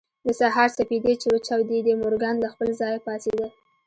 د 0.25 0.27
سهار 0.39 0.69
سپېدې 0.77 1.13
چې 1.21 1.27
وچاودېدې 1.35 1.93
مورګان 2.01 2.35
له 2.43 2.47
خپل 2.53 2.69
ځايه 2.79 2.99
پاڅېد. 3.05 3.39